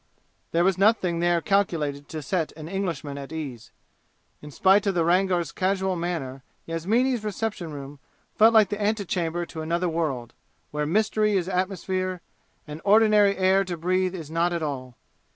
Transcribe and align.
There 0.51 0.63
was 0.63 0.79
nothing 0.79 1.19
there 1.19 1.41
calculated 1.41 2.09
to 2.09 2.23
set 2.23 2.51
an 2.53 2.67
Englishman 2.67 3.19
at 3.19 3.31
ease. 3.31 3.69
In 4.41 4.49
spite 4.49 4.87
of 4.87 4.95
the 4.95 5.05
Rangar's 5.05 5.51
casual 5.51 5.95
manner, 5.95 6.41
Yasmini's 6.65 7.23
reception 7.23 7.71
room 7.71 7.99
felt 8.33 8.51
like 8.51 8.69
the 8.69 8.81
antechamber 8.81 9.45
to 9.45 9.61
another 9.61 9.87
world, 9.89 10.33
where 10.71 10.87
mystery 10.87 11.33
is 11.35 11.47
atmosphere 11.47 12.21
and 12.65 12.81
ordinary 12.83 13.37
air 13.37 13.63
to 13.63 13.77
breathe 13.77 14.15
is 14.15 14.31
not 14.31 14.53
at 14.53 14.63
all. 14.63 14.97